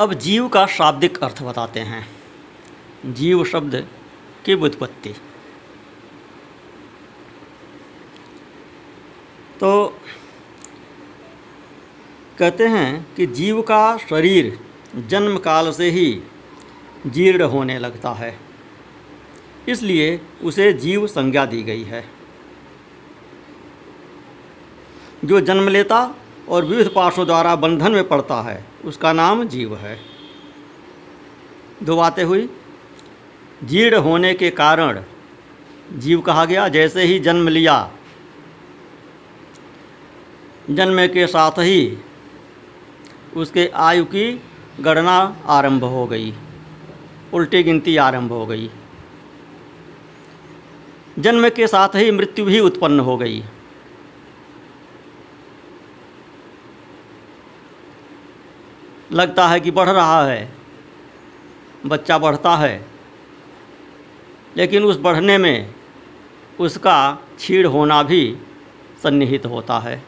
अब 0.00 0.14
जीव 0.14 0.48
का 0.48 0.66
शाब्दिक 0.66 1.18
अर्थ 1.18 1.42
बताते 1.42 1.80
हैं। 1.80 2.08
जीव 3.06 3.44
शब्द 3.44 3.88
की 4.44 4.54
व्युत्पत्ति। 4.54 5.10
तो 9.60 9.98
कहते 12.38 12.66
हैं 12.66 13.14
कि 13.14 13.26
जीव 13.26 13.62
का 13.62 13.96
शरीर 13.96 14.60
जन्म 14.96 15.38
काल 15.38 15.72
से 15.72 15.90
ही 15.90 16.22
जीर्ण 17.06 17.42
होने 17.42 17.78
लगता 17.78 18.12
है। 18.12 18.38
इसलिए 19.68 20.20
उसे 20.42 20.72
जीव 20.72 21.06
संज्ञा 21.06 21.46
दी 21.46 21.62
गई 21.62 21.82
है। 21.82 22.04
जो 25.24 25.40
जन्म 25.40 25.68
लेता 25.68 26.14
और 26.48 26.64
विविध 26.64 26.92
पाशों 26.94 27.26
द्वारा 27.26 27.56
बंधन 27.56 27.92
में 27.92 28.08
पड़ता 28.08 28.42
है 28.42 28.69
उसका 28.84 29.12
नाम 29.12 29.44
जीव 29.44 29.76
है। 29.76 29.98
दो 31.82 31.96
बातें 31.96 32.24
हुई। 32.24 32.48
जीर्ण 33.64 33.96
होने 33.96 34.34
के 34.34 34.50
कारण 34.50 35.02
जीव 35.92 36.20
कहा 36.20 36.44
गया, 36.44 36.68
जैसे 36.68 37.02
ही 37.02 37.18
जन्म 37.18 37.48
लिया, 37.48 37.90
जन्म 40.70 41.06
के 41.06 41.26
साथ 41.26 41.58
ही 41.58 41.98
उसके 43.36 43.66
आयु 43.68 44.04
की 44.04 44.42
गणना 44.80 45.18
आरंभ 45.46 45.84
हो 45.84 46.06
गई, 46.06 46.32
उल्टी 47.32 47.62
गिनती 47.62 47.96
आरंभ 47.96 48.32
हो 48.32 48.46
गई। 48.46 48.70
जन्म 51.18 51.48
के 51.48 51.66
साथ 51.66 51.88
ही 51.94 52.10
मृत्यु 52.10 52.44
भी 52.44 52.60
उत्पन्न 52.60 53.00
हो 53.00 53.16
गई। 53.16 53.42
लगता 59.12 59.46
है 59.48 59.60
कि 59.60 59.70
बढ़ 59.70 59.88
रहा 59.88 60.24
है, 60.26 60.48
बच्चा 61.86 62.18
बढ़ता 62.18 62.54
है, 62.56 62.84
लेकिन 64.56 64.84
उस 64.84 64.98
बढ़ने 65.00 65.38
में 65.38 65.74
उसका 66.58 67.18
छीड़ 67.38 67.66
होना 67.66 68.02
भी 68.02 68.36
सन्निहित 69.02 69.46
होता 69.46 69.78
है। 69.78 70.02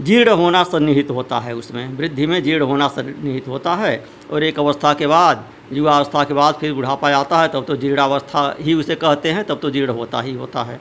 जीर्ण 0.00 0.30
होना 0.30 0.62
सन्निहित 0.64 1.10
होता 1.10 1.38
है 1.40 1.54
उसमें, 1.54 1.88
वृद्धि 1.88 2.26
में 2.26 2.42
जीर्ण 2.42 2.64
होना 2.64 2.88
सन्निहित 2.88 3.48
होता 3.48 3.74
है 3.74 4.04
और 4.30 4.42
एक 4.42 4.58
अवस्था 4.58 4.92
के 4.94 5.06
बाद 5.06 5.44
युवावस्था 5.72 6.24
के 6.24 6.34
बाद 6.34 6.54
फिर 6.54 6.72
बुढ़ापा 6.72 7.16
आता 7.16 7.40
है, 7.40 7.48
तब 7.48 7.64
तो 7.64 7.76
जीर्णावस्था 7.76 8.56
ही 8.60 8.74
उसे 8.74 8.94
कहते 8.94 9.32
हैं, 9.32 9.44
तब 9.44 9.60
तो 9.60 9.70
जीर्ण 9.70 9.92
होता 9.92 10.20
ही 10.20 10.34
होता 10.34 10.62
है। 10.62 10.80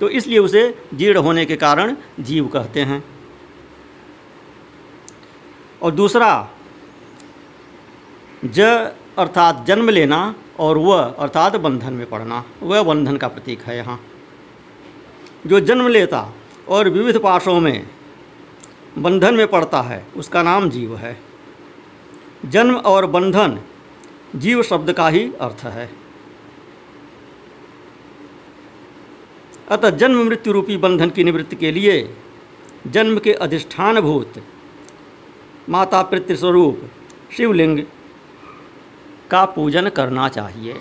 तो 0.00 0.08
इसलिए 0.08 0.38
उसे 0.38 0.62
जीर्ण 0.94 1.18
होने 1.18 1.44
के 1.44 1.56
कारण 1.56 1.96
जीव 2.20 2.46
कहते 2.46 2.80
हैं। 2.80 3.02
और 5.82 5.90
दूसरा, 5.90 6.50
ज 8.44 8.60
अर्थात 9.18 9.64
जन्म 9.66 9.88
लेना 9.88 10.34
और 10.58 10.78
वह 10.78 11.02
अर्थात 11.02 11.56
बंधन 11.56 11.92
में 11.92 12.06
पड़ना 12.06 12.44
वह 12.62 12.82
बंधन 12.82 13.16
का 13.16 13.28
प्रतीक 13.28 13.62
है 13.62 13.76
यहाँ। 13.76 14.00
जो 15.46 15.60
जन्म 15.60 15.88
लेता 15.88 16.32
और 16.68 16.88
विविध 16.88 17.18
पाशों 17.18 17.60
में 17.60 17.86
बंधन 18.98 19.34
में 19.34 19.46
पड़ता 19.46 19.80
है, 19.82 20.06
उसका 20.16 20.42
नाम 20.42 20.70
जीव 20.70 20.96
है। 20.96 21.16
जन्म 22.46 22.76
और 22.76 23.06
बंधन 23.06 23.58
जीव 24.36 24.62
शब्द 24.62 24.92
का 24.92 25.08
ही 25.08 25.32
अर्थ 25.40 25.64
है। 25.64 25.90
अतः 29.68 29.90
जन्म 29.90 30.22
मृत्यु 30.24 30.52
रूपी 30.52 30.76
बंधन 30.76 31.10
की 31.10 31.24
निवृत्ति 31.24 31.56
के 31.56 31.70
लिए 31.70 32.14
जन्म 32.86 33.18
के 33.18 33.32
अधिष्ठान 33.32 34.00
भूत 34.00 34.42
माता 35.68 36.02
पितृस्वरूप 36.02 36.82
शिवलिंग 37.36 37.78
का 39.30 39.44
पूजन 39.44 39.88
करना 39.88 40.28
चाहिए। 40.28 40.74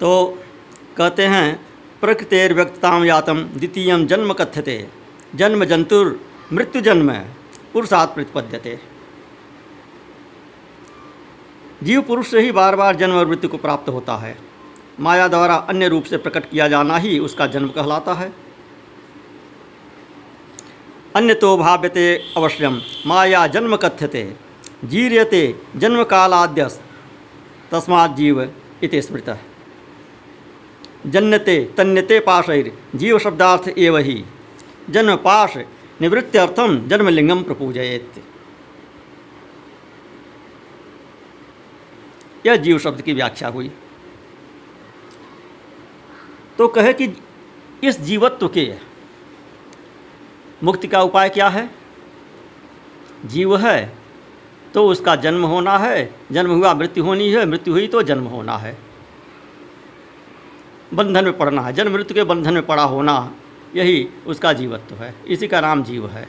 तो 0.00 0.38
कहते 0.96 1.26
हैं 1.26 1.60
प्रकृतेर्व्यक्ताम 2.00 3.04
यातम 3.04 3.42
द्वितीय 3.44 4.04
जन्म 4.04 4.32
कथ्यते, 4.32 4.88
जन्म 5.34 5.64
जंतुर 5.64 6.20
मृत्यु 6.52 6.82
जन्म 6.82 7.12
पुरुषात 7.72 8.14
प्रतिपद्यते। 8.14 8.78
जीव 11.82 12.02
पुरुष 12.02 12.30
से 12.30 12.40
ही 12.40 12.52
बार 12.52 12.76
बार 12.76 12.96
जन्म 12.96 13.14
और 13.14 13.26
मृत्यु 13.26 13.50
को 13.50 13.56
प्राप्त 13.56 13.88
होता 13.88 14.16
है। 14.16 14.36
माया 15.00 15.28
द्वारा 15.28 15.54
अन्य 15.54 15.88
रूप 15.88 16.04
से 16.04 16.16
प्रकट 16.16 16.50
किया 16.50 16.68
जाना 16.68 16.96
ही 16.96 17.18
उसका 17.18 17.46
जन्म 17.46 17.68
कहलाता 17.68 18.14
है। 18.14 18.32
अन्य 21.14 21.34
तो 21.34 21.56
भाव्यते 21.56 22.02
अवश्यम 22.36 22.80
माया 23.06 23.46
जन्म 23.46 23.76
कथ्यते, 23.76 24.22
जीर्यते 24.84 25.42
जन्म 25.76 26.02
कालाद्यस 26.04 26.80
तस्मात् 27.70 28.16
जीव 28.16 28.42
इति 28.82 29.00
स्मृत। 29.02 29.38
जन्यते 31.06 31.58
तन्यते 31.76 32.18
पाशैर 32.20 32.72
जीव 32.94 33.18
शब्दार्थ 33.18 33.68
एव 33.68 33.96
ही। 33.98 34.24
जन्म 34.90 35.16
पाश 35.16 35.56
निवृत्त्यर्थम 36.00 36.78
जन्मलिंगम 36.88 37.42
प्रपूजयेत। 37.42 38.22
यह 42.46 42.56
जीव 42.56 42.78
शब्द 42.78 43.00
की 43.00 43.12
व्याख्या 43.12 43.48
हुई। 43.48 43.70
तो 46.58 46.68
कहे 46.68 46.92
कि 46.92 47.12
इस 47.84 48.00
जीवत्व 48.00 48.48
के 48.48 48.64
मुक्ति 50.62 50.88
का 50.88 51.02
उपाय 51.02 51.28
क्या 51.28 51.48
है? 51.48 51.70
जीव 53.26 53.56
है 53.56 53.92
तो 54.74 54.86
उसका 54.88 55.14
जन्म 55.16 55.44
होना 55.44 55.76
है। 55.78 56.14
जन्म 56.32 56.50
हुआ, 56.50 56.74
मृत्यु 56.74 57.04
होनी 57.04 57.30
है, 57.30 57.44
मृत्यु 57.46 57.74
हुई 57.74 57.86
तो 57.86 58.02
जन्म 58.02 58.24
होना 58.24 58.56
है। 58.56 58.76
बंधन 60.94 61.24
में 61.24 61.36
पड़ना 61.38 61.62
है। 61.62 61.72
जन्म 61.72 61.92
मृत्यु 61.92 62.14
के 62.14 62.24
बंधन 62.24 62.54
में 62.54 62.66
पड़ा 62.66 62.82
होना, 62.82 63.32
यही 63.76 64.08
उसका 64.26 64.52
जीवत्व 64.52 64.94
है। 64.94 65.14
इसी 65.28 65.48
का 65.48 65.60
नाम 65.60 65.82
जीव 65.82 66.06
है। 66.08 66.26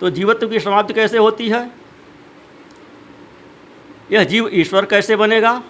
तो 0.00 0.10
जीवत्व 0.10 0.48
की 0.48 0.60
समाप्ति 0.60 0.94
कैसे 0.94 1.18
होती 1.18 1.48
है? 1.48 1.70
यह 4.12 4.24
जीव 4.24 4.48
ईश्वर 4.52 4.86
कैसे 4.86 5.16
बनेगा? 5.16 5.62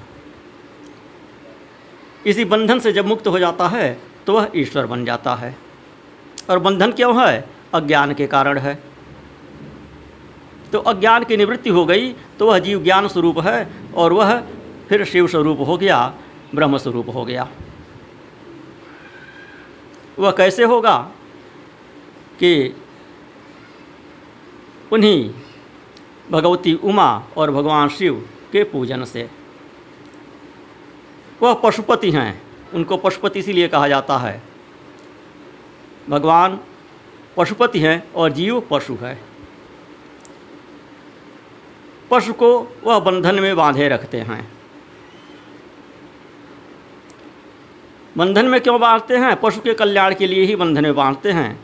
इसी 2.27 2.45
बंधन 2.45 2.79
से 2.79 2.93
जब 2.93 3.07
मुक्त 3.07 3.27
हो 3.27 3.39
जाता 3.39 3.69
है 3.69 4.01
तो 4.27 4.33
वह 4.33 4.51
ईश्वर 4.57 4.87
बन 4.87 5.05
जाता 5.05 5.35
है। 5.35 5.57
और 6.49 6.59
बंधन 6.59 6.93
क्यों 6.93 7.15
है? 7.21 7.49
अज्ञान 7.75 8.15
के 8.15 8.27
कारण 8.27 8.59
है। 8.59 8.75
तो 10.73 10.79
अज्ञान 10.79 11.25
की 11.25 11.37
निवृत्ति 11.37 11.71
हो 11.71 11.85
गई 11.87 12.13
तो 12.39 12.47
वह 12.47 12.59
जीव 12.59 12.83
ज्ञान 12.83 13.09
स्वरूप 13.09 13.39
है 13.39 13.69
और 13.95 14.13
वह 14.13 14.41
फिर 14.89 15.05
शिव 15.05 15.27
स्वरूप 15.27 15.59
हो 15.61 15.77
गया, 15.77 16.15
ब्रह्म 16.55 16.79
स्वरूप 16.79 17.09
हो 17.15 17.25
गया। 17.25 17.49
वह 20.19 20.31
कैसे 20.31 20.65
होगा 20.65 20.97
कि 22.39 22.75
उन्हीं 24.93 25.31
भगवती 26.31 26.75
उमा 26.75 27.11
और 27.37 27.51
भगवान 27.51 27.89
शिव 27.89 28.15
के 28.53 28.65
पूजन 28.65 29.05
से 29.05 29.29
वह 31.43 31.55
पशुपति 31.55 32.11
हैं, 32.11 32.43
उनको 32.75 32.97
पशुपति 32.97 33.39
इसीलिए 33.39 33.69
कहा 33.69 33.89
जाता 33.89 34.19
है 34.19 34.43
भगवान 36.09 36.59
पशुपति 37.37 37.81
हैं 37.81 38.13
और 38.13 38.31
जीव 38.33 38.61
पशु 38.71 38.95
है। 38.95 39.19
पशु 42.11 42.33
को 42.33 42.51
वह 42.85 42.99
बंधन 42.99 43.41
में 43.41 43.57
बांधे 43.57 43.89
रखते 43.89 44.21
हैं। 44.21 44.41
बंधन 48.17 48.47
में 48.47 48.61
क्यों 48.61 48.81
बांधते 48.81 49.17
हैं? 49.17 49.35
पशु 49.41 49.61
के 49.61 49.75
कल्याण 49.75 50.15
के 50.15 50.27
लिए 50.27 50.45
ही 50.45 50.57
बंधन 50.57 50.83
में 50.83 50.95
बांधते 50.95 51.33
हैं। 51.33 51.59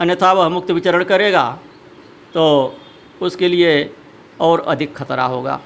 अन्यथा 0.00 0.32
वह 0.32 0.48
मुक्त 0.48 0.70
विचरण 0.70 1.04
करेगा 1.04 1.58
तो 2.34 2.44
उसके 3.22 3.48
लिए 3.48 3.94
और 4.40 4.60
अधिक 4.60 4.96
खतरा 4.96 5.24
होगा। 5.24 5.60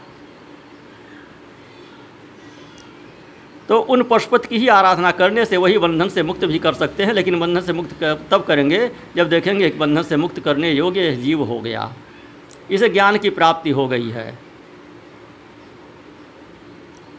तो 3.69 3.79
उन 3.81 4.03
पशुपति 4.03 4.49
की 4.49 4.59
ही 4.59 4.69
आराधना 4.69 5.11
करने 5.11 5.45
से 5.45 5.57
वही 5.57 5.79
बंधन 5.79 6.09
से 6.09 6.23
मुक्त 6.23 6.45
भी 6.45 6.59
कर 6.59 6.75
सकते 6.75 7.05
हैं, 7.05 7.13
लेकिन 7.13 7.39
बंधन 7.41 7.61
से 7.61 7.73
मुक्त 7.73 8.03
तब 8.31 8.45
करेंगे 8.45 8.91
जब 9.17 9.29
देखेंगे 9.29 9.71
कि 9.71 9.79
बंधन 9.79 10.03
से 10.03 10.17
मुक्त 10.17 10.41
करने 10.41 10.71
योग्य 10.73 11.15
जीव 11.17 11.43
हो 11.43 11.59
गया। 11.61 11.93
इसे 12.71 12.89
ज्ञान 12.89 13.19
की 13.19 13.31
प्राप्ति 13.31 13.71
हो 13.71 13.87
गई 13.89 14.11
है। 14.11 14.39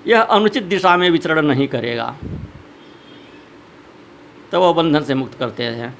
यह 0.07 0.21
अनुचित 0.21 0.63
दिशा 0.63 0.95
में 0.97 1.09
विचरण 1.09 1.45
नहीं 1.45 1.67
करेगा। 1.67 2.15
तो 4.51 4.61
वह 4.61 4.73
बंधन 4.73 5.03
से 5.03 5.13
मुक्त 5.13 5.37
करते 5.39 5.63
हैं। 5.63 5.97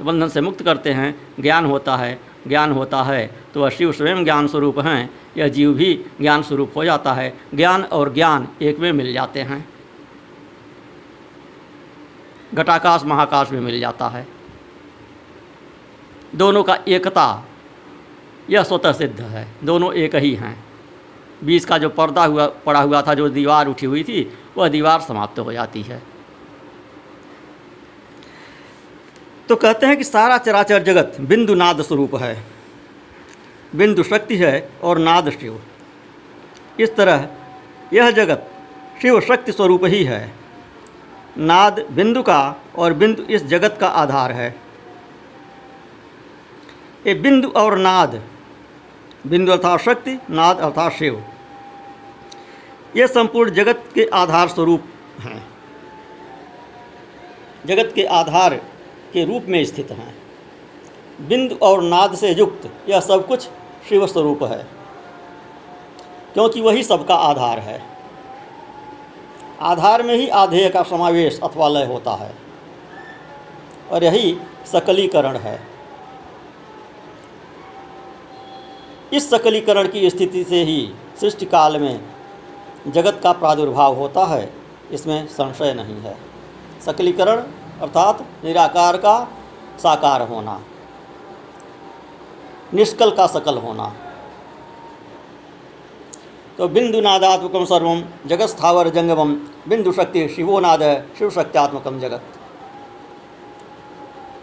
बंधन 0.00 0.28
से 0.28 0.40
मुक्त 0.40 0.62
करते 0.62 0.92
हैं, 0.92 1.14
ज्ञान 1.40 1.64
होता 1.64 1.96
है, 1.96 2.20
ज्ञान 2.48 2.72
होता 2.72 3.02
है 3.02 3.26
तो 3.54 3.60
वह 3.60 3.70
शिव 3.70 3.92
स्वयं 3.92 4.24
ज्ञान 4.24 4.46
स्वरूप 4.48 4.78
हैं, 4.78 5.10
यह 5.36 5.48
जीव 5.48 5.72
भी 5.74 5.92
ज्ञान 6.20 6.42
स्वरूप 6.42 6.76
हो 6.76 6.84
जाता 6.84 7.12
है। 7.12 7.34
ज्ञान 7.54 7.82
और 7.84 8.12
ज्ञान 8.14 8.48
एक 8.62 8.78
में 8.78 8.92
मिल 8.92 9.12
जाते 9.12 9.40
हैं। 9.40 9.68
घटाकाश 12.54 13.02
महाकाश 13.04 13.50
में 13.50 13.60
मिल 13.60 13.80
जाता 13.80 14.08
है। 14.08 14.26
दोनों 16.34 16.62
का 16.62 16.78
एकता, 16.88 17.44
यह 18.50 18.62
स्वतः 18.62 18.92
सिद्ध 18.92 19.20
है। 19.20 19.48
दोनों 19.64 19.92
एक 19.92 20.14
ही 20.14 20.34
हैं। 20.34 20.64
बीच 21.44 21.64
का 21.64 21.78
जो 21.78 21.88
पर्दा 21.88 22.24
हुआ, 22.24 22.46
पड़ा 22.46 22.80
हुआ 22.80 23.02
था, 23.02 23.14
जो 23.14 23.28
दीवार 23.28 23.66
उठी 23.66 23.86
हुई 23.86 24.02
थी, 24.02 24.38
वह 24.56 24.68
दीवार 24.68 25.00
समाप्त 25.00 25.38
हो 25.38 25.52
जाती 25.52 25.82
है। 25.82 26.02
तो 29.48 29.56
कहते 29.56 29.86
हैं 29.86 29.96
कि 29.96 30.04
सारा 30.04 30.38
चराचर 30.38 30.82
जगत 30.82 31.16
बिंदु 31.20 31.54
नाद 31.54 31.82
स्वरूप 31.82 32.14
है। 32.14 32.44
बिंदु 33.76 34.02
शक्ति 34.02 34.36
है 34.36 34.70
और 34.82 34.98
नाद 34.98 35.30
शिव। 35.30 35.60
इस 36.80 36.96
तरह 36.96 37.28
यह 37.92 38.10
जगत 38.10 38.50
शिव 39.02 39.20
शक्ति 39.20 39.52
स्वरूप 39.52 39.84
ही 39.84 40.04
है। 40.04 40.39
नाद 41.38 41.84
बिंदु 41.90 42.22
का 42.22 42.40
और 42.78 42.92
बिंदु 42.92 43.22
इस 43.24 43.44
जगत 43.46 43.76
का 43.80 43.88
आधार 43.88 44.32
है। 44.32 44.48
ये 47.06 47.14
बिंदु 47.16 47.48
और 47.56 47.76
नाद, 47.78 48.20
बिंदु 49.26 49.52
अर्थात 49.52 49.80
शक्ति, 49.80 50.18
नाद 50.30 50.58
अर्थात 50.58 50.92
शिव, 50.92 51.22
ये 52.96 53.06
संपूर्ण 53.06 53.50
जगत 53.50 53.84
के 53.94 54.08
आधार 54.14 54.48
स्वरूप 54.48 54.84
हैं। 55.20 55.42
जगत 57.66 57.92
के 57.94 58.04
आधार 58.04 58.54
के 59.12 59.24
रूप 59.24 59.46
में 59.48 59.64
स्थित 59.64 59.90
हैं। 59.90 60.14
बिंदु 61.20 61.56
और 61.62 61.82
नाद 61.82 62.14
से 62.14 62.30
युक्त 62.30 62.70
यह 62.88 63.00
सब 63.00 63.26
कुछ 63.26 63.48
शिव 63.88 64.06
स्वरूप 64.06 64.42
है, 64.44 64.66
क्योंकि 66.34 66.60
वही 66.60 66.82
सबका 66.82 67.14
आधार 67.14 67.58
है। 67.58 67.78
आधार 69.60 70.02
में 70.02 70.14
ही 70.14 70.28
आधेय 70.28 70.68
का 70.68 70.82
समावेश 70.82 71.40
अथवा 71.42 71.68
लय 71.68 71.84
होता 71.86 72.12
है। 72.12 72.34
और 73.92 74.04
यही 74.04 74.36
सकलीकरण 74.66 75.36
है। 75.36 75.60
इस 79.12 79.28
सकलीकरण 79.30 79.88
की 79.88 80.10
स्थिति 80.10 80.44
से 80.44 80.62
ही 80.62 80.92
सृष्टि 81.20 81.46
काल 81.46 81.78
में 81.78 82.00
जगत 82.86 83.20
का 83.22 83.32
प्रादुर्भाव 83.32 83.94
होता 83.94 84.24
है, 84.24 84.52
इसमें 84.90 85.26
संशय 85.26 85.74
नहीं 85.74 86.00
है। 86.02 86.16
सकलीकरण 86.86 87.40
अर्थात 87.80 88.20
निराकार 88.44 88.96
का 88.96 89.18
साकार 89.78 90.22
होना, 90.22 90.60
निष्कल 92.74 93.10
का 93.10 93.26
सकल 93.26 93.58
होना। 93.58 93.92
तो 96.60 96.66
बिंदु 96.68 97.00
नादात्मकम 97.00 97.64
सर्वम 97.64 98.00
जगत 98.28 98.48
स्थावर 98.48 98.88
जंगमम 98.88 99.30
बिंदु 99.68 99.92
शक्ति 99.92 100.22
शिवोनाद 100.28 100.82
शिव 101.18 101.28
शक्त्यात्मकम 101.30 101.98
जगत। 102.00 102.22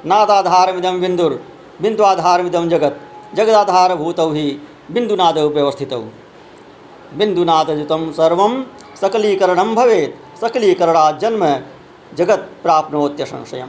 नादाधारमिदम 0.05 0.95
बिंदुर 1.01 1.33
बिंदु 1.81 2.03
आधारमिदम 2.03 2.69
जगत, 2.69 2.99
जगदाधारभूत 3.35 4.19
ही 4.35 4.45
बिंदुनाद 4.91 5.37
व्यवस्थित 5.37 5.93
बिंदुनादजित 7.13 7.91
सर्व 8.15 8.41
सकलीकरण 9.01 9.75
भवेत, 9.75 10.15
सकलीकरणा 10.41 11.11
जन्म 11.17 11.45
जगत 12.17 12.49
प्राप्नोत्य 12.63 13.25
संशय 13.25 13.67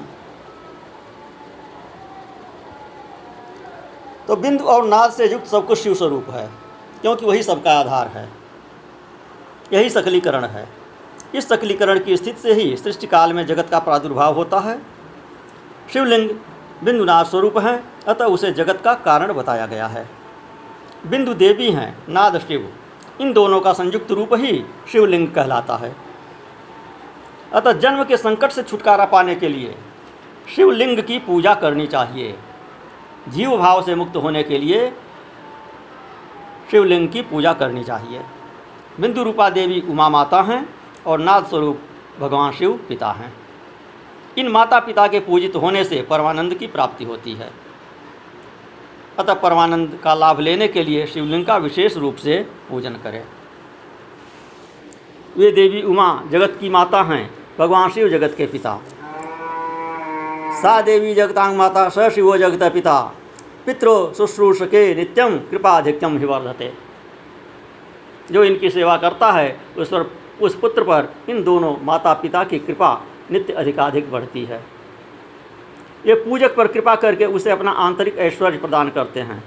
तो 4.28 4.36
बिंदु 4.36 4.64
और 4.66 4.86
नाद 4.86 5.10
से 5.10 5.30
युक्त 5.32 5.46
सब 5.46 5.66
कुछ 5.66 5.78
शिव 5.78 5.94
स्वरूप 5.94 6.30
है। 6.30 6.67
क्योंकि 7.02 7.26
वही 7.26 7.42
सबका 7.42 7.72
आधार 7.72 8.06
है। 8.06 8.28
यही 9.72 9.90
सकलीकरण 9.90 10.44
है। 10.44 10.68
इस 11.34 11.48
सकलीकरण 11.48 11.98
की 11.98 12.16
स्थिति 12.16 12.40
से 12.40 12.52
ही 12.52 12.76
सृष्टि 12.76 13.06
काल 13.06 13.32
में 13.32 13.46
जगत 13.46 13.68
का 13.70 13.78
प्रादुर्भाव 13.78 14.34
होता 14.34 14.58
है। 14.58 14.82
शिवलिंग 15.92 16.30
बिंदुनाथ 16.84 17.24
स्वरूप 17.24 17.58
हैं, 17.58 18.04
अतः 18.04 18.24
उसे 18.24 18.52
जगत 18.52 18.80
का 18.84 18.94
कारण 18.94 19.32
बताया 19.32 19.66
गया 19.66 19.86
है। 19.86 20.08
बिंदु 21.06 21.34
देवी 21.34 21.70
हैं, 21.70 21.98
नाद 22.08 22.38
शिव। 22.38 22.72
इन 23.20 23.32
दोनों 23.32 23.60
का 23.60 23.72
संयुक्त 23.72 24.10
रूप 24.10 24.28
ही 24.32 24.64
शिवलिंग 24.92 25.32
कहलाता 25.32 25.76
है। 25.76 25.96
अतः 27.52 27.72
जन्म 27.72 28.04
के 28.04 28.16
संकट 28.16 28.50
से 28.50 28.62
छुटकारा 28.62 29.04
पाने 29.04 29.34
के 29.34 29.48
लिए 29.48 29.74
शिवलिंग 30.56 31.02
की 31.02 31.18
पूजा 31.18 31.54
करनी 31.54 31.86
चाहिए। 31.86 32.38
जीव 33.28 33.56
भाव 33.56 33.82
से 33.82 33.94
मुक्त 33.94 34.16
होने 34.16 34.42
के 34.42 34.58
लिए 34.58 34.92
शिवलिंग 36.70 37.08
की 37.08 37.22
पूजा 37.22 37.52
करनी 37.52 37.84
चाहिए। 37.84 38.20
बिंदु 39.00 39.22
रूपा 39.22 39.50
देवी 39.50 39.80
उमा 39.80 40.08
माता 40.08 40.42
हैं 40.42 40.74
और 41.06 41.18
नाद 41.18 41.46
स्वरूप 41.46 41.80
भगवान 42.20 42.52
शिव 42.52 42.72
पिता 42.88 43.10
हैं। 43.10 43.32
इन 44.38 44.48
माता 44.48 44.80
पिता 44.80 45.08
के 45.08 45.20
पूजित 45.20 45.56
होने 45.56 45.84
से 45.84 46.02
परमानंद 46.02 46.54
की 46.54 46.66
प्राप्ति 46.66 47.04
होती 47.04 47.32
है। 47.32 47.50
अतः 49.18 49.34
परमानंद 49.34 50.00
का 50.04 50.14
लाभ 50.14 50.40
लेने 50.40 50.68
के 50.68 50.84
लिए 50.84 51.06
शिवलिंग 51.06 51.46
का 51.46 51.56
विशेष 51.56 51.96
रूप 51.96 52.16
से 52.16 52.50
पूजन 52.68 52.90
करें। 52.90 53.24
वे 55.36 55.50
देवी 55.52 55.82
उमा 55.82 56.22
जगत 56.30 56.58
की 56.60 56.68
माता 56.68 57.02
हैं, 57.02 57.30
भगवान 57.58 57.90
शिव 57.90 58.08
जगत 58.08 58.34
के 58.36 58.46
पिता। 58.46 58.80
सा 60.62 60.80
देवी 60.80 61.14
जगतांग 61.14 61.58
माता, 61.58 61.88
स 61.88 61.98
शिवो 61.98 62.36
जगत 62.36 62.72
पिता। 62.72 63.14
पितरो 63.68 64.12
शुश्रूष 64.16 64.62
के 64.62 64.94
नित्यम 64.94 65.36
कृपाधिक्यम 65.38 66.16
हिवर्धते 66.18 66.72
जो 68.32 68.44
इनकी 68.44 68.70
सेवा 68.70 68.96
करता 68.96 69.30
है, 69.32 69.60
उस 69.78 69.88
पर, 69.88 70.10
उस 70.42 70.54
पुत्र 70.54 70.82
पर 70.82 71.08
इन 71.28 71.42
दोनों 71.44 71.74
माता 71.82 72.12
पिता 72.12 72.44
की 72.44 72.58
कृपा 72.58 73.04
नित्य 73.30 73.52
अधिकाधिक 73.52 74.10
बढ़ती 74.12 74.44
है। 74.44 74.64
ये 76.06 76.14
पूजक 76.14 76.54
पर 76.56 76.66
कृपा 76.66 76.94
करके 76.96 77.24
उसे 77.24 77.50
अपना 77.50 77.70
आंतरिक 77.70 78.18
ऐश्वर्य 78.18 78.58
प्रदान 78.58 78.90
करते 78.90 79.20
हैं। 79.20 79.42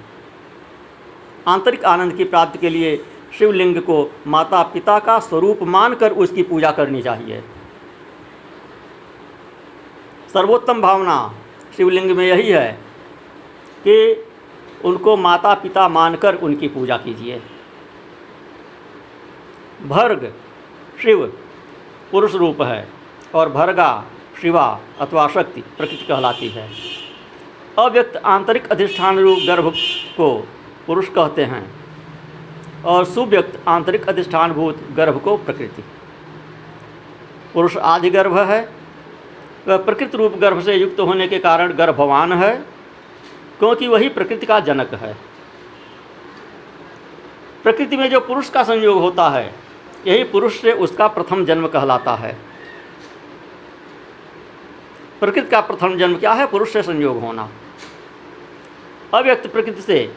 आंतरिक 1.48 1.86
आनंद 1.86 2.14
की 2.14 2.24
प्राप्ति 2.24 2.60
के 2.60 2.70
लिए 2.70 2.96
शिवलिंग 3.40 3.78
को 3.82 4.12
माता 4.28 4.64
पिता 4.64 5.00
का 5.00 5.20
स्वरूप 5.20 5.64
मानकर 5.64 6.12
उसकी 6.12 6.44
पूजा 6.44 6.72
करनी 6.72 7.02
चाहिए। 7.02 7.42
सर्वोत्तम 10.34 10.82
भावना 10.82 11.34
शिवलिंग 11.78 12.12
में 12.12 12.26
यही 12.28 12.50
है 12.50 12.91
कि 13.83 14.25
उनको 14.86 15.16
माता 15.18 15.54
पिता 15.54 15.88
मानकर 15.89 16.36
उनकी 16.36 16.68
पूजा 16.68 16.98
कीजिए। 16.98 17.42
भर्ग 19.88 20.31
शिव 21.04 21.25
पुरुष 22.12 22.36
रूप 22.36 22.62
है 22.62 22.88
और 23.36 23.50
भर्गा 23.50 23.92
शिवा 24.42 24.66
अथवा 25.00 25.28
शक्ति 25.28 25.62
प्रकृति 25.78 26.06
कहलाती 26.06 26.48
है। 26.50 26.69
अव्यक्त 27.79 28.17
आंतरिक 28.17 28.67
अधिष्ठान 28.72 29.20
रूप 29.20 29.39
गर्भ 29.48 29.72
को 30.17 30.34
पुरुष 30.88 31.10
कहते 31.10 31.44
हैं 31.46 31.63
और 32.86 33.06
सुव्यक्त 33.06 33.60
आंतरिक 33.67 34.10
अधिष्ठानभूत 34.10 34.79
गर्भ 34.91 35.20
को 35.20 35.36
प्रकृति। 35.38 35.84
पुरुष 37.53 37.77
आदि 37.77 38.10
गर्भ 38.10 38.38
है। 38.39 38.62
वह 39.67 39.77
प्रकृति 39.77 40.17
रूप 40.17 40.38
गर्भ 40.38 40.62
से 40.62 40.75
युक्त 40.75 41.00
होने 41.00 41.27
के 41.27 41.39
कारण 41.39 41.74
गर्भवान 41.74 42.34
है। 42.34 42.53
क्योंकि 43.62 43.88
वही 43.88 44.10
प्रकृति 44.10 44.46
का 44.46 44.60
जनक 44.60 44.94
है। 44.94 45.18
प्रकृति 47.63 47.98
में 47.98 48.10
जो 48.10 48.20
पुरुष 48.20 48.50
का 48.50 48.63
संयोग 48.63 49.01
होता 49.01 49.30
है, 49.30 49.53
यही 50.08 50.24
पुरुष 50.24 50.62
से 50.62 50.72
उसका 50.72 51.08
प्रथम 51.08 51.46
जन्म 51.46 51.68
कहलाता 51.68 52.15
है। 52.15 52.38
प्रकृति 55.20 55.50
का 55.50 55.62
प्रथम 55.62 55.98
जन्म 55.98 56.18
क्या 56.18 56.34
है? 56.34 56.48
पुरुष 56.48 56.74
से 56.74 56.84
संयोग 56.84 57.22
होना। 57.22 57.50
अव्यक्त 59.13 59.48
प्रकृति 59.48 59.82
से 59.82 60.15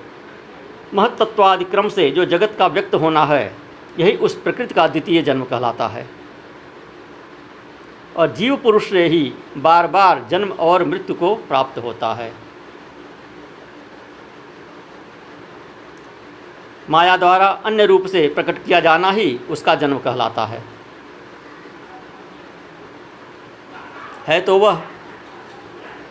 महत्त्वादि 0.95 1.65
क्रम 1.65 1.89
से 1.89 2.11
जो 2.11 2.25
जगत 2.25 2.57
का 2.59 2.67
व्यक्त 2.67 2.95
होना 2.95 3.25
है, 3.25 3.57
यही 3.99 4.17
उस 4.17 4.35
प्रकृति 4.35 4.75
का 4.75 4.87
द्वितीय 4.87 5.23
जन्म 5.23 5.45
कहलाता 5.45 5.89
है। 5.89 6.07
और 8.17 8.33
जीव 8.33 8.57
पुरुष 8.57 8.91
से 8.91 9.07
ही 9.07 9.35
बार 9.57 9.87
बार 9.87 10.27
जन्म 10.31 10.49
और 10.49 10.85
मृत्यु 10.85 11.17
को 11.17 11.35
प्राप्त 11.35 11.79
होता 11.79 12.15
है। 12.15 12.44
माया 16.91 17.17
द्वारा 17.17 17.47
अन्य 17.65 17.87
रूप 17.87 18.07
से 18.07 18.27
प्रकट 18.29 18.65
किया 18.65 18.81
जाना 18.81 19.11
ही 19.11 19.41
उसका 19.51 19.75
जन्म 19.75 19.99
कहलाता 19.99 20.45
है। 20.45 20.63
है 24.27 24.41
तो 24.41 24.59
वह 24.59 24.83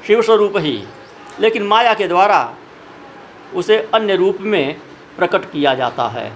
शिव 0.07 0.21
स्वरूप 0.21 0.57
ही, 0.57 0.83
लेकिन 1.39 1.63
माया 1.63 1.93
के 1.93 2.07
द्वारा 2.07 2.53
उसे 3.55 3.77
अन्य 3.93 4.15
रूप 4.15 4.37
में 4.41 4.75
प्रकट 5.17 5.51
किया 5.51 5.73
जाता 5.75 6.07
है। 6.07 6.31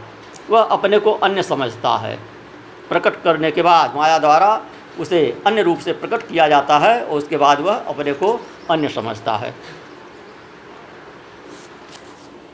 वह 0.50 0.62
अपने 0.62 1.00
को 1.00 1.12
अन्य 1.14 1.44
समझता 1.44 1.96
है। 1.98 2.16
प्रकट 2.90 3.22
करने 3.24 3.52
के 3.52 3.62
बाद 3.62 3.96
माया 3.96 4.20
द्वारा 4.20 4.62
उसे 5.00 5.20
अन्य 5.48 5.62
रूप 5.62 5.80
से 5.80 5.94
प्रकट 5.94 6.28
किया 6.28 6.48
जाता 6.48 6.78
है 6.78 7.02
और 7.04 7.18
उसके 7.18 7.38
बाद 7.38 7.60
वह 7.60 7.76
अपने 7.76 8.14
को 8.14 8.40
अन्य 8.72 8.90
समझता 8.90 9.36
है। 9.36 9.54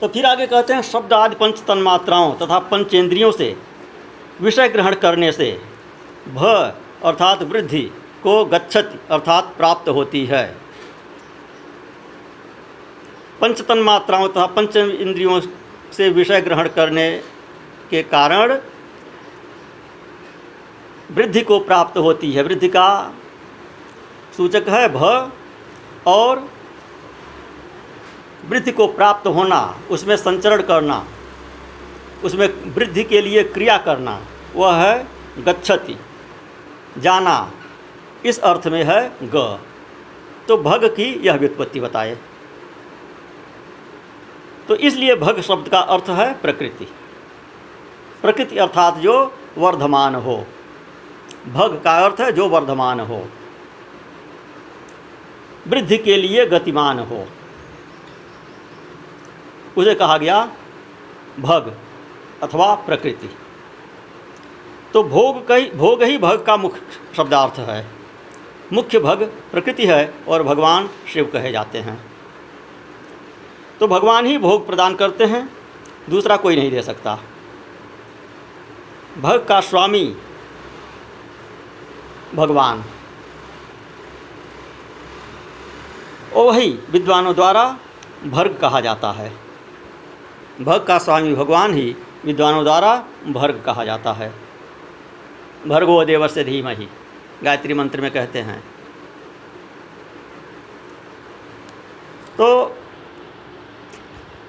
तो 0.01 0.07
फिर 0.07 0.25
आगे 0.25 0.47
कहते 0.47 0.73
हैं 0.73 0.81
शब्द 0.81 1.13
आदि 1.13 1.35
पंच 1.35 1.59
तन्मात्राओं 1.59 2.33
तथा 2.35 2.59
पंचेंद्रियों 2.71 3.31
से, 3.31 3.55
विषय 4.41 4.67
ग्रहण 4.69 4.95
करने 4.95 5.31
से, 5.31 5.51
भ 6.29 6.45
अर्थात 7.03 7.43
वृद्धि 7.43 7.81
को 8.23 8.43
गच्छति 8.45 8.99
अर्थात 9.11 9.53
प्राप्त 9.57 9.89
होती 9.89 10.25
है। 10.25 10.45
पंचतन 13.41 13.79
मात्राओं 13.79 14.27
तथा 14.27 14.45
पंच 14.47 14.75
इंद्रियों 14.77 15.39
से 15.93 16.09
विषय 16.09 16.41
ग्रहण 16.41 16.67
करने 16.67 17.09
के 17.89 18.03
कारण 18.03 18.53
वृद्धि 21.11 21.41
को 21.41 21.59
प्राप्त 21.59 21.97
होती 21.97 22.31
है। 22.31 22.43
वृद्धि 22.43 22.67
का 22.67 23.13
सूचक 24.37 24.69
है 24.69 24.87
भ 24.89 25.31
और 26.07 26.47
वृद्धि 28.49 28.71
को 28.71 28.87
प्राप्त 28.87 29.27
होना, 29.27 29.79
उसमें 29.91 30.15
संचरण 30.17 30.61
करना, 30.61 31.05
उसमें 32.23 32.73
वृद्धि 32.73 33.03
के 33.03 33.21
लिए 33.21 33.43
क्रिया 33.43 33.77
करना, 33.77 34.21
वह 34.55 34.75
है 34.75 35.07
गच्छति। 35.39 35.99
जाना, 36.97 37.51
इस 38.25 38.39
अर्थ 38.39 38.67
में 38.67 38.83
है 38.83 39.11
ग। 39.23 39.59
तो 40.47 40.57
भग 40.57 40.85
की 40.85 41.21
यह 41.27 41.35
व्युत्पत्ति 41.35 41.79
बताए। 41.79 42.17
तो 44.67 44.75
इसलिए 44.75 45.15
भग 45.15 45.41
शब्द 45.41 45.69
का 45.69 45.79
अर्थ 45.79 46.09
है 46.09 46.33
प्रकृति। 46.33 46.85
प्रकृति 48.21 48.57
अर्थात 48.57 48.97
जो 48.97 49.33
वर्धमान 49.57 50.15
हो। 50.15 50.47
भग 51.53 51.81
का 51.83 52.05
अर्थ 52.05 52.21
है 52.21 52.31
जो 52.31 52.49
वर्धमान 52.49 52.99
हो। 52.99 53.27
वृद्धि 55.67 55.97
के 55.97 56.17
लिए 56.17 56.45
गतिमान 56.45 56.99
हो। 56.99 57.27
उसे 59.77 59.95
कहा 59.95 60.17
गया 60.17 60.51
भग 61.39 61.77
अथवा 62.43 62.75
प्रकृति। 62.75 63.35
तो 64.93 65.03
भोग 65.03 65.47
कई, 65.47 65.69
भोग 65.69 66.03
ही 66.03 66.17
भग 66.17 66.45
का 66.45 66.57
मुख्य 66.57 66.81
शब्दार्थ 67.17 67.59
है। 67.59 67.87
मुख्य 68.73 68.99
भग 68.99 69.23
प्रकृति 69.51 69.85
है 69.85 70.13
और 70.27 70.43
भगवान 70.43 70.89
शिव 71.13 71.29
कहे 71.33 71.51
जाते 71.51 71.77
हैं। 71.77 72.11
तो 73.79 73.87
भगवान 73.87 74.25
ही 74.25 74.37
भोग 74.37 74.67
प्रदान 74.67 74.95
करते 74.95 75.25
हैं, 75.25 75.49
दूसरा 76.09 76.37
कोई 76.37 76.55
नहीं 76.55 76.71
दे 76.71 76.81
सकता। 76.81 77.19
भग 79.21 79.45
का 79.45 79.61
स्वामी 79.61 80.15
भगवान। 82.35 82.83
और 86.35 86.45
वही 86.45 86.79
विद्वानों 86.89 87.35
द्वारा 87.35 87.77
भर्ग 88.25 88.57
कहा 88.57 88.79
जाता 88.79 89.11
है। 89.11 89.42
भग 90.61 90.83
का 90.83 90.97
स्वामी 90.97 91.33
भगवान 91.35 91.73
ही 91.73 91.95
विद्वानों 92.25 92.63
द्वारा 92.63 92.95
भर्ग 93.27 93.61
कहा 93.65 93.83
जाता 93.85 94.11
है। 94.13 94.31
भर्गो 95.67 96.03
देव 96.05 96.27
से 96.27 96.43
धीम 96.43 96.67
ही 96.67 96.87
गायत्री 97.43 97.73
मंत्र 97.73 98.01
में 98.01 98.11
कहते 98.11 98.39
हैं। 98.39 98.59
तो 102.37 102.75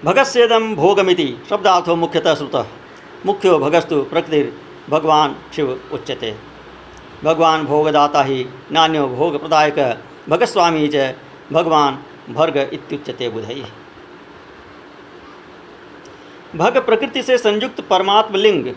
भगस्येदम 0.04 0.74
भोगमिति, 0.74 1.36
शब्दार्थो 1.48 1.96
मुख्यतः 1.96 2.34
श्रुत। 2.34 2.66
मुख्यो 3.26 3.58
भगस्तु 3.58 4.02
प्रकृति 4.02 4.42
भगवान 4.90 5.36
शिव 5.56 5.70
उच्यते। 5.92 6.34
भगवान 7.24 7.64
भोगदाता 7.64 8.22
ही 8.22 8.46
नान्यो 8.72 9.06
भोग 9.08 9.40
प्रदायक 9.40 9.78
भगस्वामी 10.28 10.88
च 10.88 11.14
भगवान 11.52 11.98
भर्ग 12.30 12.56
इत्युच्यते 12.56 13.28
बुधई 13.28 13.64
भग 16.56 16.76
प्रकृति 16.86 17.22
से 17.22 17.38
संयुक्त 17.38 17.80
परमात्म 17.80 18.36
लिंग 18.36 18.74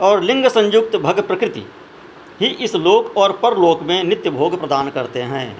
और 0.00 0.22
लिंग 0.22 0.46
संयुक्त 0.46 0.96
भग 0.96 1.20
प्रकृति 1.20 1.66
ही 2.40 2.46
इस 2.46 2.74
लोक 2.74 3.16
और 3.16 3.32
परलोक 3.32 3.82
में 3.82 4.02
नित्य 4.04 4.30
भोग 4.30 4.58
प्रदान 4.60 4.90
करते 4.90 5.22
हैं। 5.22 5.56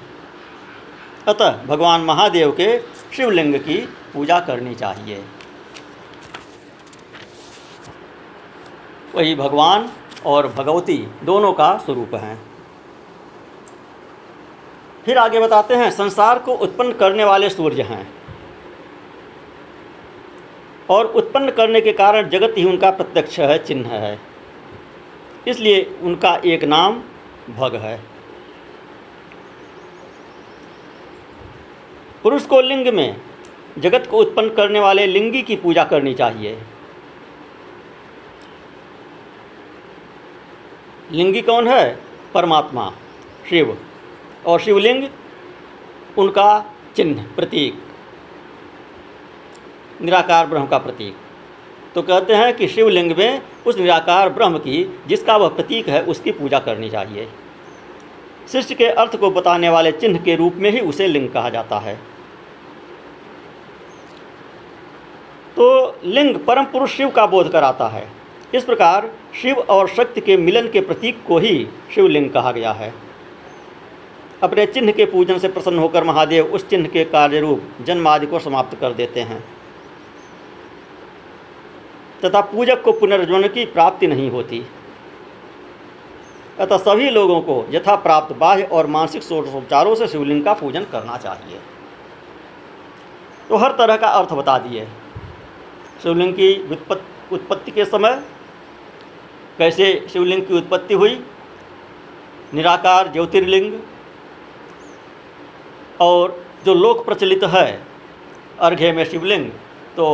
अतः 1.28 1.62
भगवान 1.66 2.00
महादेव 2.00 2.52
के 2.52 2.78
शिवलिंग 3.16 3.54
की 3.54 3.76
पूजा 4.14 4.40
करनी 4.40 4.74
चाहिए। 4.74 5.24
वही 9.14 9.34
भगवान 9.34 9.90
और 10.26 10.48
भगवती 10.48 10.96
दोनों 11.24 11.52
का 11.52 11.76
स्वरूप 11.78 12.14
हैं। 12.14 12.38
फिर 15.04 15.18
आगे 15.18 15.40
बताते 15.40 15.74
हैं, 15.74 15.90
संसार 15.90 16.38
को 16.38 16.54
उत्पन्न 16.54 16.92
करने 16.92 17.24
वाले 17.24 17.48
सूर्य 17.50 17.82
हैं। 17.82 18.23
और 20.90 21.06
उत्पन्न 21.06 21.50
करने 21.50 21.80
के 21.80 21.92
कारण 21.92 22.28
जगत 22.28 22.54
ही 22.58 22.64
उनका 22.64 22.90
प्रत्यक्ष 22.90 23.38
है, 23.40 23.64
चिन्ह 23.64 23.88
है। 23.88 24.20
इसलिए 25.48 25.96
उनका 26.02 26.40
एक 26.44 26.64
नाम 26.64 27.02
भग 27.56 27.74
है। 27.74 28.00
पुरुष 32.22 32.46
को 32.46 32.60
लिंग 32.60 32.88
में 32.88 33.20
जगत 33.78 34.08
को 34.10 34.18
उत्पन्न 34.18 34.48
करने 34.48 34.80
वाले 34.80 35.06
लिंगी 35.06 35.42
की 35.42 35.56
पूजा 35.56 35.84
करनी 35.84 36.14
चाहिए। 36.14 36.58
लिंगी 41.12 41.42
कौन 41.42 41.68
है? 41.68 41.98
परमात्मा, 42.34 42.92
शिव। 43.50 43.78
और 44.46 44.60
शिवलिंग 44.60 45.08
उनका 46.18 46.74
चिन्ह, 46.96 47.22
प्रतीक। 47.36 47.83
निराकार 50.02 50.46
ब्रह्म 50.46 50.66
का 50.66 50.78
प्रतीक। 50.78 51.16
तो 51.94 52.02
कहते 52.02 52.34
हैं 52.34 52.56
कि 52.56 52.68
शिवलिंग 52.68 53.12
में 53.18 53.42
उस 53.66 53.78
निराकार 53.78 54.28
ब्रह्म 54.28 54.58
की, 54.58 55.00
जिसका 55.06 55.36
वह 55.36 55.48
प्रतीक 55.48 55.88
है, 55.88 56.02
उसकी 56.02 56.32
पूजा 56.32 56.58
करनी 56.58 56.90
चाहिए। 56.90 57.28
सृष्टि 58.52 58.74
के 58.74 58.86
अर्थ 58.86 59.16
को 59.16 59.30
बताने 59.30 59.68
वाले 59.68 59.92
चिन्ह 59.92 60.18
के 60.18 60.36
रूप 60.36 60.54
में 60.54 60.70
ही 60.70 60.80
उसे 60.80 61.06
लिंग 61.06 61.28
कहा 61.28 61.48
जाता 61.48 61.78
है। 61.78 61.94
तो 65.56 65.96
लिंग 66.04 66.36
परम 66.36 66.64
पुरुष 66.64 66.96
शिव 66.96 67.10
का 67.10 67.26
बोध 67.26 67.52
कराता 67.52 67.88
है। 67.88 68.08
इस 68.54 68.64
प्रकार 68.64 69.10
शिव 69.42 69.58
और 69.58 69.88
शक्ति 69.88 70.20
के 70.20 70.36
मिलन 70.36 70.68
के 70.68 70.80
प्रतीक 70.80 71.24
को 71.28 71.38
ही 71.38 71.68
शिवलिंग 71.94 72.30
कहा 72.30 72.52
गया 72.52 72.72
है। 72.72 72.94
अपने 74.42 74.66
चिन्ह 74.66 74.92
के 74.92 75.04
पूजन 75.04 75.38
से 75.38 75.48
प्रसन्न 75.48 75.78
होकर 75.78 76.04
महादेव 76.04 76.44
उस 76.44 76.68
चिन्ह 76.68 76.88
के 76.88 77.04
कार्य 77.04 77.40
रूप 77.40 77.62
जन्म 77.80 78.08
आदि 78.08 78.26
को 78.26 78.38
समाप्त 78.38 78.80
कर 78.80 78.92
देते 78.92 79.20
हैं। 79.20 79.53
तथा 82.24 82.40
पूजक 82.40 82.82
को 82.82 82.92
पुनर्जन्म 82.92 83.48
की 83.48 83.64
प्राप्ति 83.66 84.06
नहीं 84.06 84.30
होती। 84.30 84.64
अतः 86.60 86.76
सभी 86.78 87.10
लोगों 87.10 87.40
को 87.40 87.64
यथा 87.70 87.94
प्राप्त 87.96 88.34
बाह्य 88.36 88.62
और 88.62 88.86
मानसिक 88.86 89.22
सोचोपचारों 89.22 89.94
से 89.94 90.08
शिवलिंग 90.08 90.44
का 90.44 90.52
पूजन 90.54 90.84
करना 90.92 91.16
चाहिए। 91.16 91.58
तो 93.48 93.56
हर 93.56 93.72
तरह 93.72 93.96
का 93.96 94.08
अर्थ 94.10 94.32
बता 94.32 94.58
दिए। 94.58 94.86
शिवलिंग 96.02 96.34
की 96.34 96.52
उत्पत्ति 97.32 97.70
के 97.70 97.84
समय 97.84 98.22
कैसे 99.58 100.06
शिवलिंग 100.12 100.42
की 100.42 100.54
उत्पत्ति 100.54 100.94
हुई, 100.94 101.22
निराकार 102.54 103.08
ज्योतिर्लिंग 103.08 103.72
और 106.00 106.42
जो 106.66 106.74
लोक 106.74 107.04
प्रचलित 107.04 107.44
है 107.44 107.66
अर्घ्य 108.60 108.92
में 108.92 109.04
शिवलिंग 109.04 109.50
तो 109.96 110.06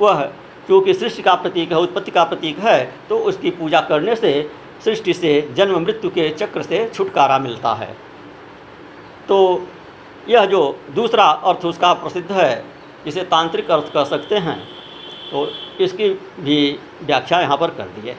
वह 0.00 0.22
क्योंकि 0.66 0.94
सृष्टि 0.94 1.22
का 1.22 1.34
प्रतीक 1.36 1.72
है, 1.72 1.78
उत्पत्ति 1.78 2.10
का 2.10 2.24
प्रतीक 2.24 2.58
है 2.58 2.78
तो 3.08 3.18
उसकी 3.20 3.50
पूजा 3.52 3.80
करने 3.82 4.16
से 4.16 4.50
सृष्टि 4.84 5.14
से 5.14 5.40
जन्म, 5.56 5.78
मृत्यु 5.80 6.10
के 6.10 6.28
चक्र 6.30 6.62
से 6.62 6.88
छुटकारा 6.94 7.38
मिलता 7.38 7.74
है। 7.74 7.92
तो 9.28 9.66
यह 10.28 10.44
जो 10.46 10.60
दूसरा 10.94 11.24
अर्थ 11.24 11.64
उसका 11.66 11.92
प्रसिद्ध 11.94 12.30
है, 12.32 12.64
इसे 13.06 13.22
तांत्रिक 13.24 13.70
अर्थ 13.70 13.92
कह 13.94 14.04
सकते 14.06 14.36
हैं। 14.38 14.58
तो 15.30 15.46
इसकी 15.80 16.08
भी 16.40 16.78
व्याख्या 17.02 17.40
यहाँ 17.40 17.56
पर 17.56 17.70
कर 17.70 17.84
दी 17.94 18.08
है 18.08 18.16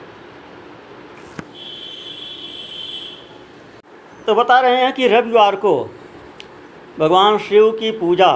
तो 4.28 4.36
बता 4.36 4.60
रहे 4.60 4.82
हैं 4.82 4.92
कि 4.94 5.08
रविवार 5.08 5.56
को 5.56 5.74
भगवान 6.98 7.38
शिव 7.40 7.70
की 7.72 7.92
पूजा, 7.94 8.32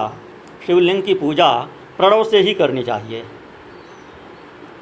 शिवलिंग 0.67 1.01
की 1.03 1.13
पूजा 1.15 1.51
प्रणव 1.97 2.23
से 2.23 2.39
ही 2.39 2.53
करनी 2.53 2.83
चाहिए। 2.83 3.23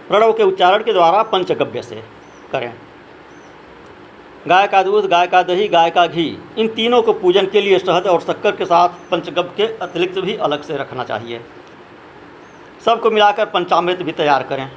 प्रणव 0.09 0.33
के 0.33 0.43
उच्चारण 0.43 0.83
के 0.83 0.93
द्वारा 0.93 1.23
पंचगव्य 1.23 1.81
से 1.81 2.03
करें। 2.51 2.73
गाय 4.47 4.67
का 4.67 4.83
दूध, 4.83 5.05
गाय 5.05 5.27
का 5.27 5.41
दही, 5.43 5.67
गाय 5.67 5.89
का 5.89 6.07
घी, 6.07 6.37
इन 6.57 6.67
तीनों 6.67 7.01
को 7.01 7.13
पूजन 7.13 7.45
के 7.45 7.61
लिए 7.61 7.79
शहद 7.79 8.07
और 8.07 8.21
शक्कर 8.21 8.55
के 8.55 8.65
साथ 8.65 8.89
पंचगव्य 9.11 9.53
के 9.57 9.63
अतिरिक्त 9.77 10.19
भी 10.19 10.35
अलग 10.35 10.61
से 10.61 10.77
रखना 10.77 11.03
चाहिए। 11.03 11.41
सबको 12.85 13.11
मिलाकर 13.11 13.45
पंचामृत 13.45 14.01
भी 14.01 14.11
तैयार 14.11 14.43
करें। 14.43 14.71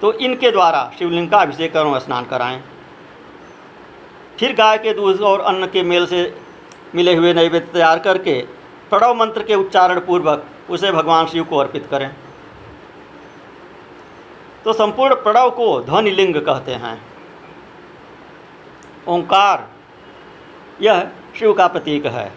तो 0.00 0.12
इनके 0.12 0.50
द्वारा 0.50 0.92
शिवलिंग 0.98 1.30
का 1.30 1.38
अभिषेक 1.38 1.72
करो, 1.72 1.98
स्नान 1.98 2.24
कराएँ। 2.24 2.62
फिर 4.38 4.54
गाय 4.54 4.78
के 4.78 4.92
दूध 4.92 5.20
और 5.20 5.40
अन्न 5.40 5.66
के 5.66 5.82
मेल 5.82 6.06
से 6.06 6.36
मिले 6.94 7.14
हुए 7.14 7.34
नैवेद्य 7.34 7.72
तैयार 7.72 7.98
करके 7.98 8.40
प्रणव 8.90 9.14
मंत्र 9.14 9.42
के 9.42 9.54
उच्चारण 9.54 10.00
पूर्वक 10.00 10.46
उसे 10.70 10.92
भगवान 10.92 11.26
शिव 11.26 11.44
को 11.44 11.56
अर्पित 11.56 11.86
करें। 11.86 12.10
तो 14.64 14.72
संपूर्ण 14.72 15.14
प्रणव 15.14 15.50
को 15.50 15.80
ध्वनि 15.80 16.10
लिंग 16.10 16.34
कहते 16.36 16.72
हैं। 16.74 17.00
ओंकार, 19.08 19.68
यह 20.82 21.10
शिव 21.38 21.52
का 21.52 21.66
प्रतीक 21.66 22.06
है 22.06 22.32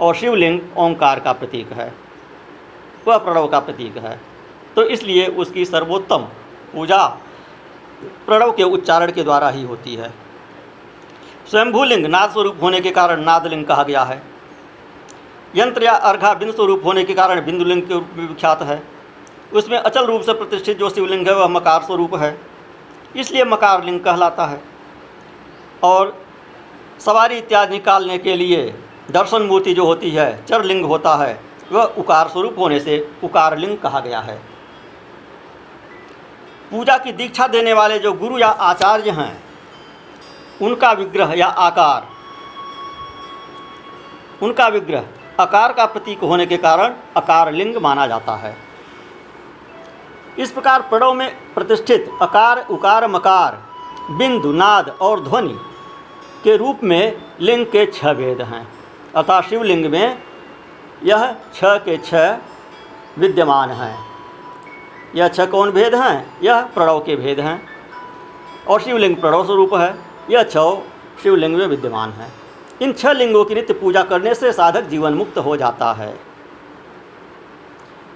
और 0.00 0.14
शिवलिंग 0.14 0.60
ओंकार 0.78 1.20
का 1.20 1.32
प्रतीक 1.32 1.72
है। 1.72 1.92
वह 3.08 3.18
प्रणव 3.18 3.46
का 3.48 3.60
प्रतीक 3.60 3.96
है। 3.96 4.20
तो 4.76 4.82
इसलिए 4.82 5.26
उसकी 5.26 5.64
सर्वोत्तम 5.64 6.26
पूजा 6.72 7.06
प्रणव 8.26 8.52
के 8.52 8.62
उच्चारण 8.62 9.12
के 9.12 9.22
द्वारा 9.22 9.48
ही 9.48 9.62
होती 9.62 9.94
है। 9.94 10.12
स्वयंभूलिंग 11.50 12.06
नाद 12.06 12.30
स्वरूप 12.30 12.58
होने 12.62 12.80
के 12.80 12.90
कारण 12.90 13.20
नादलिंग 13.20 13.64
कहा 13.64 13.82
गया 13.82 14.02
है। 14.02 14.22
यंत्र 15.56 15.84
या 15.84 15.92
अर्घा 15.92 16.32
बिंदु 16.34 16.52
स्वरूप 16.52 16.84
होने 16.84 17.04
के 17.04 17.14
कारण 17.14 17.44
बिंदुलिंग 17.44 17.82
के 17.82 17.94
रूप 17.94 18.10
में 18.16 18.28
विख्यात 18.28 18.62
है। 18.62 18.82
उसमें 19.54 19.78
अचल 19.78 20.04
रूप 20.04 20.22
से 20.22 20.32
प्रतिष्ठित 20.32 20.78
जो 20.78 20.90
शिवलिंग 20.90 21.28
है, 21.28 21.34
वह 21.34 21.48
मकार 21.48 21.82
स्वरूप 21.82 22.14
है। 22.14 22.40
इसलिए 23.16 23.44
मकार 23.44 23.84
लिंग 23.84 24.00
कहलाता 24.00 24.46
है। 24.46 24.62
और 25.82 26.24
सवारी 26.98 27.38
इत्यादि 27.38 27.72
निकालने 27.72 28.18
के 28.18 28.36
लिए 28.36 28.74
दर्शन 29.10 29.42
मूर्ति 29.42 29.74
जो 29.74 29.84
होती 29.84 30.10
है 30.10 30.44
चरलिंग 30.44 30.84
होता 30.84 31.14
है, 31.14 31.40
वह 31.72 31.84
उकार 31.84 32.28
स्वरूप 32.28 32.58
होने 32.58 32.80
से 32.80 33.10
उकार 33.24 33.58
लिंग 33.58 33.78
कहा 33.78 34.00
गया 34.00 34.20
है। 34.20 34.42
पूजा 36.70 36.98
की 36.98 37.12
दीक्षा 37.12 37.46
देने 37.46 37.72
वाले 37.72 37.98
जो 37.98 38.12
गुरु 38.12 38.38
या 38.38 38.48
आचार्य 38.48 39.10
हैं, 39.10 39.44
उनका 40.62 40.92
विग्रह 40.92 41.32
या 41.36 41.46
आकार, 41.46 42.06
उनका 44.42 44.68
विग्रह 44.68 45.04
आकार 45.40 45.72
का 45.72 45.86
प्रतीक 45.86 46.20
होने 46.20 46.46
के 46.46 46.56
कारण 46.56 46.94
अकार 47.16 47.52
लिंग 47.52 47.76
माना 47.76 48.06
जाता 48.06 48.32
है। 48.32 48.71
इस 50.38 50.50
प्रकार 50.50 50.80
प्रणव 50.80 51.12
में 51.12 51.36
प्रतिष्ठित 51.54 52.10
अकार, 52.22 52.66
उकार, 52.70 53.08
मकार, 53.08 53.62
बिंदु, 54.10 54.52
नाद 54.52 54.96
और 55.00 55.20
ध्वनि 55.20 55.58
के 56.44 56.56
रूप 56.56 56.80
में 56.84 57.22
लिंग 57.40 57.66
के 57.66 57.86
छह 57.86 58.12
भेद 58.12 58.42
हैं। 58.42 58.68
अर्थात 59.16 59.44
शिवलिंग 59.44 59.86
में 59.86 60.22
यह 61.04 61.36
छह 61.54 61.78
के 61.78 61.96
छह 61.96 62.34
विद्यमान 63.18 63.70
हैं। 63.70 63.98
यह 65.14 65.28
छह 65.28 65.46
कौन 65.46 65.70
भेद 65.70 65.94
हैं? 65.94 66.38
यह 66.42 66.62
प्रणव 66.62 66.98
के 67.00 67.16
भेद 67.16 67.40
हैं। 67.40 67.68
और 68.68 68.80
शिवलिंग 68.80 69.16
प्रणव 69.16 69.44
स्वरूप 69.44 69.74
है। 69.74 69.98
यह 70.30 70.42
छह 70.42 70.82
शिवलिंग 71.22 71.54
में 71.54 71.66
विद्यमान 71.66 72.10
है। 72.10 72.32
इन 72.80 72.92
छह 72.92 73.12
लिंगों 73.12 73.44
की 73.44 73.54
नित्य 73.54 73.74
पूजा 73.74 74.02
करने 74.02 74.34
से 74.34 74.52
साधक 74.52 74.82
जीवन 74.82 75.14
मुक्त 75.14 75.38
हो 75.38 75.56
जाता 75.56 75.92
है। 75.92 76.31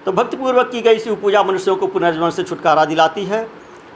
तो 0.07 0.13
भक्तिपूर्वक 0.13 0.71
की 0.71 0.81
गई 0.81 0.99
शिव 0.99 1.15
पूजा 1.17 1.43
मनुष्यों 1.43 1.77
को 1.77 1.87
पुनर्जन्म 1.87 2.31
से 2.31 2.43
छुटकारा 2.43 2.85
दिलाती 2.85 3.25
है। 3.25 3.43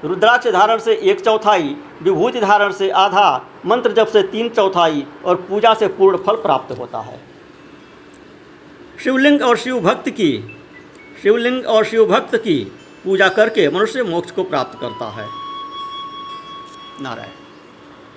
रुद्राक्ष 0.05 0.49
धारण 0.49 0.79
से 0.79 0.95
एक 0.95 1.21
चौथाई, 1.21 1.77
विभूति 2.03 2.41
धारण 2.41 2.73
से 2.73 2.91
आधा, 2.91 3.47
मंत्र 3.67 3.93
जप 3.93 4.07
से 4.07 4.23
तीन 4.23 4.49
चौथाई 4.49 5.07
और 5.25 5.37
पूजा 5.37 5.75
से 5.75 5.89
पूर्ण 5.89 6.17
फल 6.17 6.37
प्राप्त 6.37 6.79
होता 6.79 7.01
है। 7.01 7.21
शिवलिंग 9.05 9.43
और 9.43 9.57
शिव 9.57 9.81
भक्त 9.81 10.09
की, 10.11 10.59
शिवलिंग 11.23 11.67
और 11.67 11.85
शिव 11.85 12.07
भक्त 12.07 12.37
की 12.37 12.73
पूजा 13.05 13.29
करके 13.29 13.69
मनुष्य 13.69 14.03
मोक्ष 14.03 14.31
को 14.31 14.43
प्राप्त 14.45 14.81
करता 14.81 15.11
है। 15.11 15.27
नारायण। 17.01 17.40